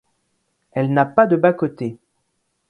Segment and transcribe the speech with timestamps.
[0.71, 1.99] Elle n'a pas de bas-côtés.